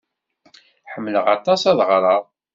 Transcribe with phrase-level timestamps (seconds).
[0.91, 2.23] Ḥemmleɣ aṭas ad ɣreɣ.